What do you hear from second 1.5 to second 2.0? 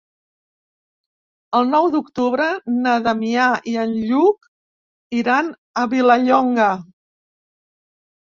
El nou